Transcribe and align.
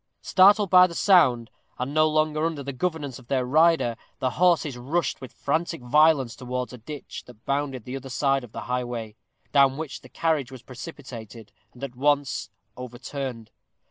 Startled 0.23 0.71
by 0.71 0.87
the 0.87 0.95
sound, 0.95 1.51
and 1.77 1.93
no 1.93 2.09
longer 2.09 2.43
under 2.43 2.63
the 2.63 2.73
governance 2.73 3.19
of 3.19 3.27
their 3.27 3.45
rider, 3.45 3.95
the 4.17 4.31
horses 4.31 4.75
rushed 4.75 5.21
with 5.21 5.31
frantic 5.31 5.79
violence 5.83 6.35
towards 6.35 6.73
a 6.73 6.79
ditch 6.79 7.23
that 7.25 7.45
bounded 7.45 7.85
the 7.85 7.95
other 7.95 8.09
side 8.09 8.43
of 8.43 8.51
the 8.51 8.61
highway, 8.61 9.15
down 9.51 9.77
which 9.77 10.01
the 10.01 10.09
carriage 10.09 10.51
was 10.51 10.63
precipitated, 10.63 11.51
and 11.75 11.83
at 11.83 11.95
once 11.95 12.49
overturned. 12.75 13.51